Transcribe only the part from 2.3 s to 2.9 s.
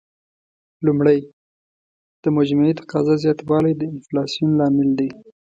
مجموعي